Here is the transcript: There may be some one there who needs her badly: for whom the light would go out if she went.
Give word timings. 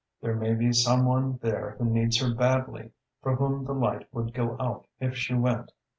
There 0.19 0.33
may 0.35 0.55
be 0.55 0.73
some 0.73 1.05
one 1.05 1.37
there 1.43 1.75
who 1.77 1.85
needs 1.85 2.19
her 2.21 2.33
badly: 2.33 2.89
for 3.21 3.35
whom 3.35 3.65
the 3.65 3.73
light 3.75 4.07
would 4.11 4.33
go 4.33 4.57
out 4.59 4.87
if 4.99 5.15
she 5.15 5.35
went. 5.35 5.73